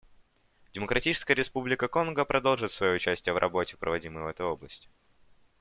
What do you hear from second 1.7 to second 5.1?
Конго продолжит свое участие в работе, проводимой в этой области.